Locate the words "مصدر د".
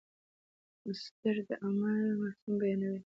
0.85-1.49